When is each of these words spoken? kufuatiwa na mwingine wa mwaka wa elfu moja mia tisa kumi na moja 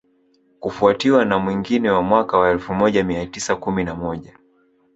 kufuatiwa 0.59 1.25
na 1.25 1.39
mwingine 1.39 1.89
wa 1.89 2.01
mwaka 2.01 2.37
wa 2.37 2.51
elfu 2.51 2.73
moja 2.73 3.03
mia 3.03 3.25
tisa 3.25 3.55
kumi 3.55 3.83
na 3.83 3.95
moja 3.95 4.37